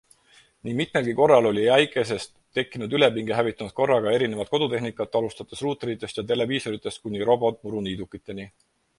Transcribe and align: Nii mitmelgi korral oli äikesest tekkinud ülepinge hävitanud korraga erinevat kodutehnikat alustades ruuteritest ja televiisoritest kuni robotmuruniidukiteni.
Nii 0.67 0.71
mitmelgi 0.77 1.11
korral 1.17 1.47
oli 1.49 1.65
äikesest 1.73 2.31
tekkinud 2.59 2.95
ülepinge 2.99 3.35
hävitanud 3.39 3.75
korraga 3.79 4.13
erinevat 4.19 4.49
kodutehnikat 4.55 5.17
alustades 5.19 5.61
ruuteritest 5.65 6.21
ja 6.21 6.25
televiisoritest 6.31 7.03
kuni 7.05 7.21
robotmuruniidukiteni. 7.31 8.47